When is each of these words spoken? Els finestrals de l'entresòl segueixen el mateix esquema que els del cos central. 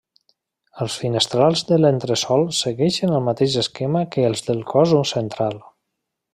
Els 0.85 0.95
finestrals 1.01 1.61
de 1.71 1.77
l'entresòl 1.83 2.47
segueixen 2.61 3.15
el 3.19 3.23
mateix 3.29 3.59
esquema 3.65 4.05
que 4.17 4.27
els 4.31 4.45
del 4.51 4.65
cos 4.75 4.99
central. 5.17 5.65